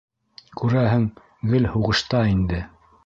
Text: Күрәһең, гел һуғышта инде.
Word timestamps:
Күрәһең, 0.61 1.05
гел 1.53 1.69
һуғышта 1.75 2.23
инде. 2.35 2.65